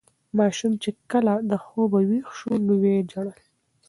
ماشوم 0.37 0.73
چې 0.83 0.89
کله 1.11 1.33
له 1.49 1.57
خوبه 1.65 1.99
ویښ 2.09 2.29
شو 2.37 2.53
نو 2.65 2.73
ویې 2.81 2.97
ژړل. 3.11 3.39